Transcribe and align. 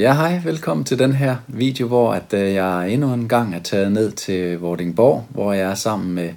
Ja, 0.00 0.14
hej. 0.14 0.40
Velkommen 0.44 0.84
til 0.84 0.98
den 0.98 1.12
her 1.12 1.36
video, 1.48 1.86
hvor 1.86 2.12
at, 2.12 2.34
øh, 2.34 2.54
jeg 2.54 2.92
endnu 2.92 3.14
en 3.14 3.28
gang 3.28 3.54
er 3.54 3.58
taget 3.62 3.92
ned 3.92 4.12
til 4.12 4.58
Vordingborg, 4.58 5.24
hvor 5.30 5.52
jeg 5.52 5.70
er 5.70 5.74
sammen 5.74 6.14
med 6.14 6.30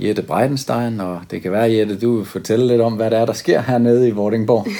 Jette 0.00 0.22
Breidenstein, 0.22 1.00
og 1.00 1.20
det 1.30 1.42
kan 1.42 1.52
være, 1.52 1.72
Jette, 1.72 2.00
du 2.00 2.16
vil 2.16 2.26
fortælle 2.26 2.66
lidt 2.66 2.80
om, 2.80 2.92
hvad 2.92 3.10
der 3.10 3.18
er, 3.18 3.26
der 3.26 3.32
sker 3.32 3.60
hernede 3.60 4.08
i 4.08 4.10
Vordingborg. 4.10 4.66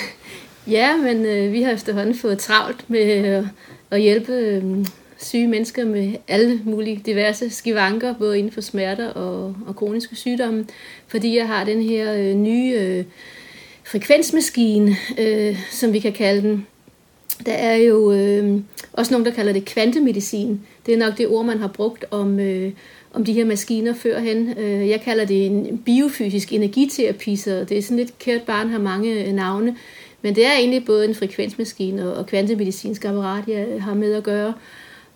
Ja, 0.71 0.97
men 0.97 1.25
øh, 1.25 1.53
vi 1.53 1.63
har 1.63 1.73
efterhånden 1.73 2.15
fået 2.15 2.39
travlt 2.39 2.91
med 2.91 3.37
øh, 3.39 3.47
at 3.91 4.01
hjælpe 4.01 4.33
øh, 4.33 4.87
syge 5.19 5.49
mennesker 5.49 5.85
med 5.85 6.15
alle 6.29 6.61
mulige 6.65 7.03
diverse 7.07 7.51
skivanker, 7.51 8.15
både 8.15 8.39
inden 8.39 8.53
for 8.53 8.61
smerter 8.61 9.09
og, 9.09 9.55
og 9.67 9.77
kroniske 9.77 10.17
sygdomme, 10.17 10.67
fordi 11.09 11.37
jeg 11.37 11.47
har 11.47 11.65
den 11.65 11.83
her 11.83 12.15
øh, 12.15 12.35
nye 12.35 12.73
øh, 12.81 13.05
frekvensmaskine, 13.85 14.97
øh, 15.19 15.59
som 15.71 15.93
vi 15.93 15.99
kan 15.99 16.13
kalde 16.13 16.43
den. 16.43 16.67
Der 17.47 17.53
er 17.53 17.77
jo 17.77 18.13
øh, 18.13 18.61
også 18.93 19.13
nogen, 19.13 19.27
der 19.27 19.33
kalder 19.33 19.53
det 19.53 19.65
kvantemedicin. 19.65 20.61
Det 20.87 20.95
er 20.95 20.99
nok 20.99 21.19
det 21.19 21.29
ord, 21.29 21.45
man 21.45 21.59
har 21.59 21.69
brugt 21.69 22.05
om, 22.11 22.41
øh, 22.41 22.73
om 23.13 23.25
de 23.25 23.33
her 23.33 23.45
maskiner 23.45 23.95
førhen. 23.95 24.59
Øh, 24.59 24.89
jeg 24.89 25.01
kalder 25.01 25.25
det 25.25 25.47
en 25.47 25.79
biofysisk 25.79 26.53
energiterapi, 26.53 27.37
så 27.37 27.65
det 27.65 27.79
er 27.79 27.83
sådan 27.83 27.97
lidt 27.97 28.19
kært 28.19 28.43
barn 28.43 28.69
har 28.69 28.79
mange 28.79 29.27
øh, 29.27 29.33
navne. 29.33 29.77
Men 30.23 30.35
det 30.35 30.47
er 30.47 30.53
egentlig 30.53 30.85
både 30.85 31.09
en 31.09 31.15
frekvensmaskine 31.15 32.15
og, 32.15 32.27
kvantemedicinsk 32.27 33.05
apparat, 33.05 33.45
jeg 33.49 33.67
har 33.81 33.95
med 33.95 34.15
at 34.15 34.23
gøre. 34.23 34.55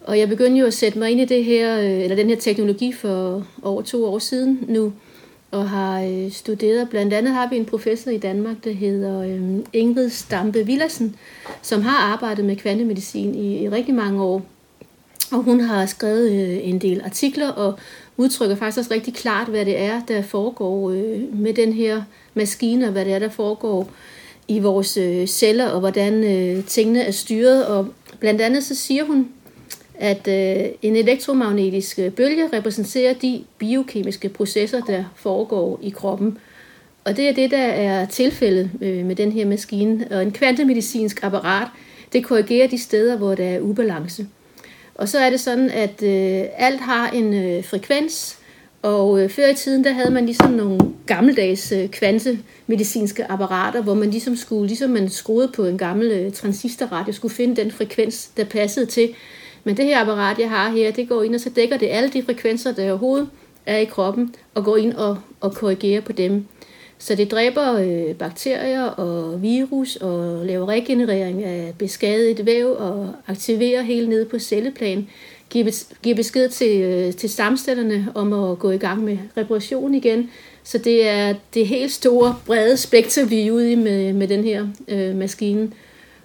Og 0.01 0.19
jeg 0.19 0.29
begyndte 0.29 0.61
jo 0.61 0.67
at 0.67 0.75
sætte 0.75 0.99
mig 0.99 1.11
ind 1.11 1.21
i 1.21 1.25
det 1.25 1.45
her, 1.45 1.81
øh, 1.81 2.01
eller 2.03 2.17
den 2.17 2.29
her 2.29 2.37
teknologi 2.37 2.93
for 2.93 3.47
over 3.63 3.83
to 3.83 4.05
år 4.05 4.19
siden 4.19 4.65
nu, 4.69 4.93
og 5.55 5.69
har 5.69 6.03
øh, 6.03 6.33
studeret. 6.33 6.89
Blandt 6.89 7.13
andet 7.13 7.33
har 7.33 7.49
vi 7.49 7.57
en 7.57 7.65
professor 7.65 8.11
i 8.11 8.19
Danmark, 8.19 8.65
der 8.65 8.73
hedder 8.73 9.23
øh, 9.23 9.59
Ingrid 9.73 10.11
Stampe 10.11 10.67
Villersen, 10.67 11.17
som 11.63 11.83
har 11.83 12.13
arbejdet 12.13 12.45
med 12.45 12.57
kvantemedicin 12.57 13.35
i, 13.35 13.63
i 13.63 13.69
rigtig 13.69 13.95
mange 13.95 14.23
år. 14.23 14.43
Og 15.33 15.43
hun 15.43 15.61
har 15.61 15.87
skrevet 15.87 16.31
øh, 16.31 16.69
en 16.69 16.79
del 16.79 17.03
artikler 17.05 17.49
og 17.49 17.79
udtrykker 18.17 18.57
faktisk 18.57 18.79
også 18.79 18.95
rigtig 18.95 19.15
klart, 19.15 19.49
hvad 19.49 19.65
det 19.65 19.79
er, 19.79 20.01
der 20.09 20.23
foregår 20.23 20.91
øh, 20.91 21.35
med 21.35 21.55
den 21.55 21.73
her 21.73 22.03
maskine, 22.35 22.87
og 22.87 22.93
hvad 22.93 23.05
det 23.05 23.13
er, 23.13 23.19
der 23.19 23.29
foregår 23.29 23.91
i 24.49 24.59
vores 24.59 24.97
øh, 24.97 25.27
celler, 25.27 25.69
og 25.69 25.81
hvordan 25.81 26.25
øh, 26.25 26.65
tingene 26.65 27.03
er 27.03 27.11
styret. 27.11 27.67
Og 27.67 27.89
blandt 28.21 28.41
andet 28.41 28.65
så 28.65 28.75
siger 28.75 29.05
hun, 29.05 29.29
at 29.99 30.29
øh, 30.29 30.71
en 30.83 30.97
elektromagnetisk 30.97 31.99
øh, 31.99 32.11
bølge 32.11 32.49
repræsenterer 32.53 33.15
de 33.15 33.45
biokemiske 33.59 34.29
processer, 34.29 34.81
der 34.81 35.05
foregår 35.17 35.79
i 35.83 35.91
kroppen. 35.91 36.39
Og 37.05 37.17
det 37.17 37.29
er 37.29 37.33
det, 37.33 37.51
der 37.51 37.59
er 37.59 38.07
tilfældet 38.07 38.71
øh, 38.81 39.05
med 39.07 39.17
den 39.17 39.33
her 39.33 39.47
maskine. 39.47 40.07
Og 40.11 40.23
en 40.23 40.33
kvantemedicinsk 40.33 41.23
apparat, 41.23 41.69
det 42.13 42.25
korrigerer 42.25 42.69
de 42.69 42.79
steder, 42.79 43.17
hvor 43.17 43.35
der 43.35 43.45
er 43.45 43.61
ubalance. 43.61 44.27
Og 44.95 45.09
så 45.09 45.19
er 45.19 45.31
det 45.31 45.41
sådan, 45.41 45.71
at 45.71 46.03
øh, 46.03 46.45
alt 46.57 46.81
har 46.81 47.09
en 47.11 47.35
øh, 47.35 47.65
frekvens, 47.65 48.39
og 48.85 49.23
øh, 49.23 49.31
før 49.31 49.49
i 49.49 49.55
tiden, 49.55 49.85
der 49.85 49.93
havde 49.93 50.11
man 50.11 50.27
ligesom 50.27 50.51
nogle 50.51 50.81
gammeldags 51.07 51.73
øh, 51.73 51.89
kvantemedicinske 51.89 53.31
apparater, 53.31 53.83
hvor 53.83 53.95
man 53.95 54.11
ligesom 54.11 54.37
skulle, 54.37 54.67
ligesom 54.67 54.91
man 54.91 55.09
skruede 55.09 55.49
på 55.57 55.65
en 55.65 55.79
gammel 55.79 56.11
øh, 56.11 56.33
transistorradio, 56.33 57.13
skulle 57.13 57.35
finde 57.35 57.57
den 57.63 57.71
frekvens, 57.71 58.31
der 58.37 58.45
passede 58.45 58.87
til. 58.87 59.15
Men 59.65 59.77
det 59.77 59.85
her 59.85 60.01
apparat, 60.01 60.39
jeg 60.39 60.51
har 60.51 60.71
her, 60.71 60.91
det 60.93 61.09
går 61.09 61.23
ind, 61.23 61.35
og 61.35 61.41
så 61.41 61.51
dækker 61.51 61.77
det 61.77 61.89
alle 61.91 62.11
de 62.11 62.23
frekvenser, 62.23 62.73
der 62.73 62.91
overhovedet 62.91 63.29
er 63.67 63.77
i 63.77 63.85
kroppen, 63.85 64.35
og 64.55 64.65
går 64.65 64.77
ind 64.77 64.93
og, 64.93 65.19
og 65.41 65.55
korrigerer 65.55 66.01
på 66.01 66.13
dem. 66.13 66.47
Så 66.99 67.15
det 67.15 67.31
dræber 67.31 67.79
øh, 67.79 68.15
bakterier 68.15 68.83
og 68.85 69.43
virus 69.43 69.97
og 69.97 70.47
laver 70.47 70.69
regenerering 70.69 71.45
af 71.45 71.75
beskadiget 71.79 72.47
væv 72.47 72.77
og 72.79 73.13
aktiverer 73.27 73.83
helt 73.83 74.09
nede 74.09 74.25
på 74.25 74.39
celleplan. 74.39 75.09
Giver 76.03 76.15
besked 76.17 76.49
til, 76.49 76.81
øh, 76.81 77.13
til 77.13 77.31
stamcellerne 77.31 78.13
om 78.15 78.33
at 78.33 78.59
gå 78.59 78.71
i 78.71 78.77
gang 78.79 79.05
med 79.05 79.19
reparation 79.37 79.95
igen. 79.95 80.31
Så 80.65 80.79
det 80.79 81.09
er 81.09 81.35
det 81.55 81.67
helt 81.67 81.93
store, 81.93 82.37
brede 82.47 82.77
spektrum, 82.77 83.31
vi 83.31 83.47
er 83.47 83.53
ude 83.53 83.73
i 83.73 83.75
med, 83.75 84.13
med 84.13 84.29
den 84.29 84.45
her 84.45 84.67
øh, 84.89 85.17
maskine. 85.17 85.71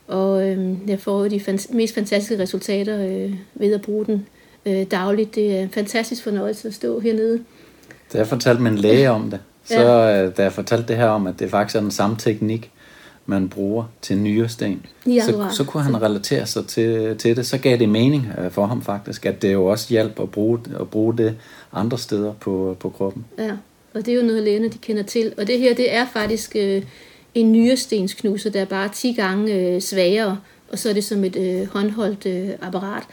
Og 0.10 0.50
øh, 0.50 0.76
jeg 0.88 1.00
får 1.00 1.28
de 1.28 1.40
fan- 1.40 1.76
mest 1.76 1.96
fantastiske 1.96 2.44
resultater 2.44 3.06
øh, 3.06 3.34
ved 3.56 3.74
at 3.74 3.82
bruge 3.82 4.06
den 4.06 4.26
øh, 4.66 4.86
dagligt. 4.92 5.36
Det 5.36 5.58
er 5.58 5.62
en 5.62 5.70
fantastisk 5.70 6.24
fornøjelse 6.24 6.68
at 6.68 6.74
stå 6.74 7.00
hernede. 7.00 7.40
Da 8.14 8.18
jeg 8.18 8.28
fortalte 8.28 8.62
min 8.62 8.76
læge 8.76 9.10
om 9.10 9.30
det, 9.32 9.40
så 9.66 9.82
ja. 9.82 10.24
øh, 10.24 10.38
da 10.38 10.44
jeg 10.44 10.54
fortalte 10.54 10.88
det 10.88 10.98
her 10.98 11.06
om, 11.08 11.28
at 11.28 11.40
det 11.40 11.50
faktisk 11.50 11.76
er 11.76 11.82
den 11.82 11.92
samme 11.92 12.16
teknik, 12.20 12.72
man 13.26 13.50
bruger 13.50 13.84
til 14.02 14.18
nyresten, 14.18 14.86
Ja, 15.08 15.22
så, 15.22 15.48
så 15.52 15.64
kunne 15.64 15.84
han 15.84 16.02
relatere 16.02 16.46
sig 16.46 16.66
til, 16.66 17.18
til 17.18 17.36
det. 17.38 17.46
Så 17.46 17.58
gav 17.58 17.78
det 17.78 17.90
mening 17.90 18.28
øh, 18.38 18.52
for 18.52 18.66
ham 18.66 18.82
faktisk, 18.82 19.26
at 19.26 19.42
det 19.42 19.54
jo 19.54 19.66
også 19.66 19.90
hjælper 19.90 20.24
at 20.24 20.32
bruge, 20.32 20.60
at 20.80 20.90
bruge 20.90 21.18
det 21.18 21.36
andre 21.74 21.98
steder 21.98 22.34
på, 22.34 22.78
på 22.80 22.90
kroppen. 22.90 23.26
Ja, 23.38 23.52
og 23.94 24.06
det 24.06 24.08
er 24.08 24.16
jo 24.16 24.24
noget, 24.24 24.44
lægerne 24.44 24.70
de 24.70 24.78
kender 24.78 25.04
til. 25.04 25.34
Og 25.38 25.48
det 25.48 25.60
her, 25.60 25.76
det 25.76 25.96
er 25.96 26.06
faktisk 26.14 26.56
øh, 26.56 26.82
en 27.36 27.52
nyrestensknuser, 27.52 28.50
der 28.50 28.62
er 28.62 28.66
bare 28.66 28.90
10 28.94 29.14
gange 29.14 29.54
øh, 29.54 29.82
svagere, 29.82 30.38
og 30.72 30.80
så 30.80 30.90
er 30.90 30.94
det 30.94 31.04
som 31.04 31.24
et 31.24 31.36
øh, 31.36 31.68
håndholdt 31.68 32.26
øh, 32.26 32.50
apparat. 32.62 33.04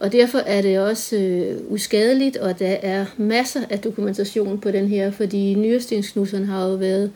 Og 0.00 0.12
derfor 0.12 0.38
er 0.38 0.62
det 0.62 0.78
også 0.78 1.16
øh, 1.16 1.56
uskadeligt, 1.68 2.36
og 2.36 2.58
der 2.58 2.76
er 2.82 3.04
masser 3.16 3.60
af 3.70 3.78
dokumentation 3.78 4.58
på 4.58 4.70
den 4.70 4.88
her, 4.88 5.10
fordi 5.10 5.54
nyrestensknuseren 5.54 6.44
har 6.44 6.66
jo 6.66 6.74
været 6.74 7.10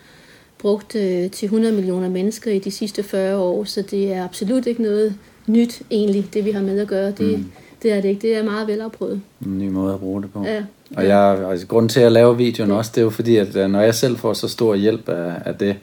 brugt 0.59 0.97
øh, 0.97 1.31
til 1.31 1.47
100 1.47 1.75
millioner 1.75 2.09
mennesker 2.09 2.51
i 2.51 2.59
de 2.59 2.71
sidste 2.71 3.03
40 3.03 3.39
år, 3.39 3.65
så 3.65 3.83
det 3.83 4.13
er 4.13 4.25
absolut 4.25 4.67
ikke 4.67 4.83
noget 4.83 5.15
nyt 5.47 5.83
egentlig, 5.91 6.29
det 6.35 6.45
vi 6.45 6.51
har 6.51 6.63
med 6.63 6.79
at 6.81 6.89
gøre. 6.89 7.11
Det, 7.11 7.39
mm. 7.39 7.53
det 7.83 7.93
er 7.93 8.01
det 8.01 8.09
ikke. 8.09 8.23
Det 8.23 8.37
er 8.37 8.43
meget 8.43 8.69
velafprøvet. 8.69 9.21
En 9.47 9.59
ny 9.59 9.69
måde 9.69 9.95
at 9.95 10.01
bruge 10.01 10.23
det 10.23 10.33
på. 10.33 10.45
Ja. 10.45 10.63
Og 10.97 11.07
jeg, 11.07 11.47
altså, 11.51 11.67
grunden 11.67 11.89
til 11.89 12.01
at 12.01 12.13
lave 12.13 12.37
videoen 12.37 12.71
også, 12.71 12.91
det 12.95 13.01
er 13.01 13.05
jo 13.05 13.11
fordi, 13.11 13.37
at 13.37 13.57
øh, 13.57 13.71
når 13.71 13.81
jeg 13.81 13.95
selv 13.95 14.17
får 14.17 14.33
så 14.33 14.49
stor 14.49 14.75
hjælp 14.75 15.09
af, 15.09 15.33
af 15.45 15.55
det, 15.55 15.77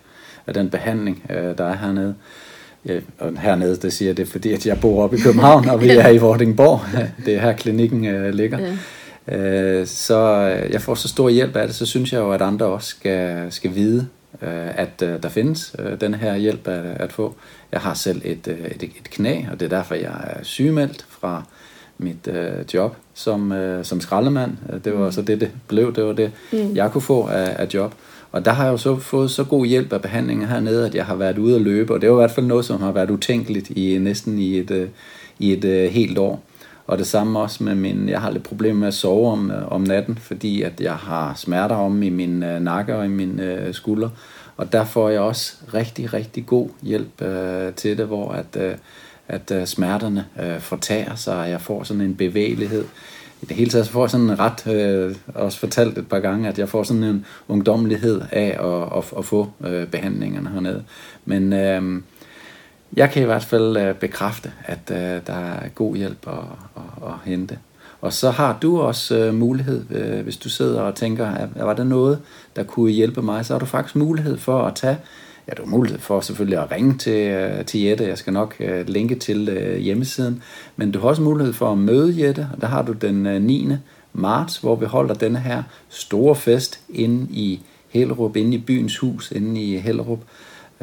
af 0.47 0.53
den 0.53 0.69
behandling, 0.69 1.23
øh, 1.29 1.57
der 1.57 1.65
er 1.65 1.75
hernede, 1.75 2.15
ja, 2.85 2.99
og 3.19 3.39
hernede, 3.39 3.75
det 3.75 3.93
siger 3.93 4.09
jeg, 4.09 4.17
det 4.17 4.27
fordi, 4.27 4.53
at 4.53 4.65
jeg 4.65 4.79
bor 4.81 5.03
oppe 5.03 5.17
i 5.17 5.19
København, 5.19 5.69
og 5.69 5.81
vi 5.81 5.89
er 5.97 6.09
i 6.09 6.17
Vordingborg. 6.17 6.81
Det 7.25 7.35
er 7.35 7.39
her 7.39 7.53
klinikken 7.53 8.05
øh, 8.05 8.33
ligger. 8.33 8.59
Ja. 8.59 8.77
Øh, 9.27 9.87
så 9.87 10.49
øh, 10.63 10.71
jeg 10.71 10.81
får 10.81 10.95
så 10.95 11.07
stor 11.07 11.29
hjælp 11.29 11.55
af 11.55 11.67
det, 11.67 11.75
så 11.75 11.85
synes 11.85 12.13
jeg 12.13 12.19
jo, 12.19 12.31
at 12.31 12.41
andre 12.41 12.65
også 12.65 12.89
skal, 12.89 13.51
skal 13.51 13.75
vide, 13.75 14.07
øh, 14.41 14.79
at 14.79 15.03
øh, 15.03 15.23
der 15.23 15.29
findes 15.29 15.75
øh, 15.79 16.01
den 16.01 16.13
her 16.13 16.35
hjælp 16.35 16.67
at, 16.67 16.83
at 16.85 17.11
få. 17.11 17.35
Jeg 17.71 17.81
har 17.81 17.93
selv 17.93 18.21
et, 18.25 18.47
øh, 18.47 18.65
et, 18.65 18.83
et 18.83 19.09
knæ, 19.09 19.41
og 19.51 19.59
det 19.59 19.65
er 19.65 19.77
derfor, 19.77 19.95
jeg 19.95 20.21
er 20.23 20.43
sygemeldt 20.43 21.05
fra 21.09 21.43
mit 21.97 22.27
øh, 22.27 22.65
job 22.73 22.95
som, 23.13 23.51
øh, 23.51 23.85
som 23.85 24.01
skraldemand. 24.01 24.51
Øh, 24.73 24.79
Det 24.83 24.99
var 24.99 25.11
så 25.11 25.21
det, 25.21 25.41
det 25.41 25.51
blev. 25.67 25.95
Det 25.95 26.03
var 26.03 26.13
det, 26.13 26.31
mm. 26.51 26.75
jeg 26.75 26.91
kunne 26.91 27.01
få 27.01 27.27
af, 27.27 27.55
af 27.59 27.67
job. 27.73 27.93
Og 28.31 28.45
der 28.45 28.51
har 28.51 28.63
jeg 28.63 28.71
jo 28.71 28.77
så 28.77 28.95
fået 28.95 29.31
så 29.31 29.43
god 29.43 29.65
hjælp 29.65 29.93
af 29.93 30.01
behandlingen 30.01 30.47
hernede, 30.47 30.85
at 30.85 30.95
jeg 30.95 31.05
har 31.05 31.15
været 31.15 31.37
ude 31.37 31.55
at 31.55 31.61
løbe, 31.61 31.93
og 31.93 32.01
det 32.01 32.09
var 32.09 32.15
i 32.15 32.19
hvert 32.19 32.31
fald 32.31 32.45
noget, 32.45 32.65
som 32.65 32.81
har 32.81 32.91
været 32.91 33.11
utænkeligt 33.11 33.69
i 33.69 33.97
næsten 33.97 34.39
i 34.39 34.57
et, 34.57 34.71
øh, 34.71 34.89
i 35.39 35.53
et 35.53 35.65
øh, 35.65 35.91
helt 35.91 36.17
år. 36.17 36.43
Og 36.87 36.97
det 36.97 37.07
samme 37.07 37.39
også 37.39 37.63
med 37.63 37.75
min, 37.75 38.09
jeg 38.09 38.21
har 38.21 38.31
lidt 38.31 38.43
problemer 38.43 38.79
med 38.79 38.87
at 38.87 38.93
sove 38.93 39.31
om, 39.31 39.51
øh, 39.51 39.71
om 39.71 39.81
natten, 39.81 40.17
fordi 40.17 40.61
at 40.61 40.81
jeg 40.81 40.93
har 40.95 41.33
smerter 41.35 41.75
om 41.75 42.03
i 42.03 42.09
min 42.09 42.43
øh, 42.43 42.61
nakke 42.61 42.95
og 42.95 43.05
i 43.05 43.09
min 43.09 43.39
øh, 43.39 43.73
skulder. 43.73 44.09
Og 44.57 44.71
der 44.71 44.85
får 44.85 45.09
jeg 45.09 45.21
også 45.21 45.53
rigtig, 45.73 46.13
rigtig 46.13 46.45
god 46.45 46.69
hjælp 46.81 47.21
øh, 47.21 47.73
til 47.73 47.97
det, 47.97 48.05
hvor 48.05 48.31
at, 48.31 48.57
øh, 48.57 48.75
at 49.27 49.51
øh, 49.51 49.65
smerterne 49.65 50.25
øh, 50.43 50.59
fortager 50.59 51.15
sig, 51.15 51.37
og 51.37 51.49
jeg 51.49 51.61
får 51.61 51.83
sådan 51.83 52.01
en 52.01 52.15
bevægelighed. 52.15 52.85
I 53.41 53.45
det 53.45 53.55
hele 53.55 53.69
taget 53.69 53.85
så 53.85 53.91
får 53.91 54.03
jeg 54.03 54.09
sådan 54.09 54.29
en 54.29 54.39
ret, 54.39 54.67
øh, 54.67 55.15
også 55.35 55.59
fortalt 55.59 55.97
et 55.97 56.07
par 56.07 56.19
gange, 56.19 56.47
at 56.47 56.59
jeg 56.59 56.69
får 56.69 56.83
sådan 56.83 57.03
en 57.03 57.25
ungdommelighed 57.47 58.21
af 58.31 58.57
at, 58.59 58.97
at, 58.97 59.17
at 59.17 59.25
få 59.25 59.49
øh, 59.65 59.87
behandlingerne 59.87 60.49
hernede. 60.49 60.83
Men 61.25 61.53
øh, 61.53 62.01
jeg 62.93 63.11
kan 63.11 63.21
i 63.21 63.25
hvert 63.25 63.43
fald 63.43 63.77
øh, 63.77 63.95
bekræfte, 63.95 64.51
at 64.65 64.91
øh, 64.91 65.21
der 65.27 65.33
er 65.33 65.69
god 65.75 65.95
hjælp 65.95 66.27
at, 66.27 66.33
at, 66.75 67.07
at 67.07 67.13
hente. 67.25 67.57
Og 68.01 68.13
så 68.13 68.31
har 68.31 68.57
du 68.61 68.79
også 68.79 69.17
øh, 69.17 69.33
mulighed, 69.33 69.85
øh, 69.91 70.23
hvis 70.23 70.37
du 70.37 70.49
sidder 70.49 70.81
og 70.81 70.95
tænker, 70.95 71.27
at 71.27 71.49
var 71.55 71.73
der 71.73 71.83
noget, 71.83 72.19
der 72.55 72.63
kunne 72.63 72.91
hjælpe 72.91 73.21
mig, 73.21 73.45
så 73.45 73.53
har 73.53 73.59
du 73.59 73.65
faktisk 73.65 73.95
mulighed 73.95 74.37
for 74.37 74.61
at 74.61 74.75
tage, 74.75 74.97
ja, 75.47 75.53
du 75.53 75.61
har 75.61 75.69
mulighed 75.69 75.99
for 75.99 76.21
selvfølgelig 76.21 76.59
at 76.59 76.71
ringe 76.71 76.97
til, 76.97 77.27
øh, 77.27 77.65
til 77.65 77.81
Jette, 77.81 78.07
jeg 78.07 78.17
skal 78.17 78.33
nok 78.33 78.55
øh, 78.59 78.87
linke 78.87 79.15
til 79.15 79.49
øh, 79.49 79.77
hjemmesiden, 79.77 80.43
men 80.75 80.91
du 80.91 80.99
har 80.99 81.07
også 81.07 81.21
mulighed 81.21 81.53
for 81.53 81.71
at 81.71 81.77
møde 81.77 82.25
Jette, 82.25 82.47
og 82.53 82.61
der 82.61 82.67
har 82.67 82.81
du 82.81 82.91
den 82.91 83.43
9. 83.43 83.69
marts, 84.13 84.57
hvor 84.57 84.75
vi 84.75 84.85
holder 84.85 85.13
denne 85.13 85.39
her 85.39 85.63
store 85.89 86.35
fest 86.35 86.79
inde 86.89 87.27
i 87.31 87.61
Hellerup, 87.89 88.35
inde 88.35 88.57
i 88.57 88.57
byens 88.57 88.97
hus, 88.97 89.31
inde 89.31 89.61
i 89.61 89.77
Hellerup, 89.77 90.19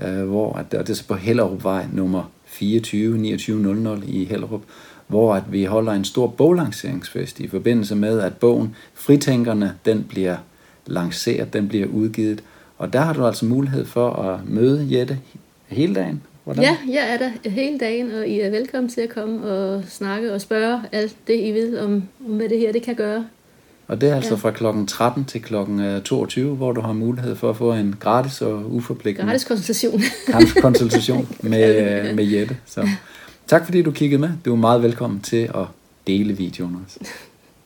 øh, 0.02 0.24
hvor 0.24 0.52
at, 0.52 0.74
og 0.74 0.86
det 0.86 0.90
er 0.90 0.94
så 0.94 1.06
på 1.06 1.14
Hellerupvej 1.14 1.86
nummer 1.92 2.30
24 2.44 3.12
2900 3.12 4.06
i 4.06 4.24
Hellerup, 4.24 4.62
hvor 5.06 5.34
at 5.34 5.52
vi 5.52 5.64
holder 5.64 5.92
en 5.92 6.04
stor 6.04 6.26
boglanceringsfest 6.26 7.40
i 7.40 7.48
forbindelse 7.48 7.96
med, 7.96 8.20
at 8.20 8.36
bogen 8.36 8.74
Fritænkerne, 8.94 9.74
den 9.84 10.04
bliver 10.08 10.36
lanceret, 10.86 11.52
den 11.52 11.68
bliver 11.68 11.86
udgivet. 11.86 12.42
Og 12.78 12.92
der 12.92 13.00
har 13.00 13.12
du 13.12 13.26
altså 13.26 13.44
mulighed 13.44 13.84
for 13.84 14.10
at 14.10 14.48
møde 14.48 14.86
Jette 14.90 15.18
hele 15.68 15.94
dagen, 15.94 16.22
Hvordan? 16.44 16.62
Ja, 16.62 16.76
jeg 16.88 17.12
er 17.12 17.18
der 17.18 17.50
hele 17.50 17.78
dagen, 17.78 18.10
og 18.14 18.28
I 18.28 18.40
er 18.40 18.50
velkommen 18.50 18.90
til 18.90 19.00
at 19.00 19.08
komme 19.08 19.50
og 19.50 19.82
snakke 19.88 20.32
og 20.32 20.40
spørge 20.40 20.82
alt 20.92 21.16
det, 21.26 21.34
I 21.34 21.52
ved 21.52 21.78
om, 21.78 22.02
om 22.26 22.32
hvad 22.32 22.48
det 22.48 22.58
her 22.58 22.72
det 22.72 22.82
kan 22.82 22.94
gøre. 22.94 23.26
Og 23.88 24.00
det 24.00 24.08
er 24.08 24.16
altså 24.16 24.30
ja. 24.30 24.36
fra 24.36 24.50
klokken 24.50 24.86
13 24.86 25.24
til 25.24 25.42
klokken 25.42 26.02
22, 26.02 26.56
hvor 26.56 26.72
du 26.72 26.80
har 26.80 26.92
mulighed 26.92 27.36
for 27.36 27.50
at 27.50 27.56
få 27.56 27.72
en 27.72 27.96
gratis 28.00 28.42
og 28.42 28.74
uforpligtende 28.74 29.26
gratis 29.30 29.44
konsultation, 29.44 30.00
konsultation 30.62 31.28
med, 31.42 32.14
med 32.14 32.24
Jette. 32.24 32.56
Så 32.66 32.88
tak 33.46 33.64
fordi 33.64 33.82
du 33.82 33.90
kiggede 33.90 34.20
med. 34.20 34.30
Du 34.44 34.52
er 34.52 34.56
meget 34.56 34.82
velkommen 34.82 35.20
til 35.20 35.50
at 35.54 35.66
dele 36.06 36.36
videoen 36.36 36.76
også. 36.86 37.10